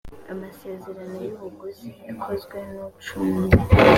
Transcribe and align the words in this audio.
amasezerano 0.33 1.15
y 1.23 1.27
ubuguzi 1.35 1.89
yakozwe 2.09 2.55
n 2.71 2.73
ucunga 2.85 3.57